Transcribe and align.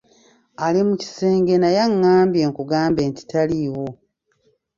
Ali 0.65 0.81
mu 0.87 0.95
kisenge 1.01 1.53
naye 1.59 1.79
angambye 1.87 2.43
nkugambe 2.49 3.01
nti 3.09 3.21
taliiwo. 3.31 3.87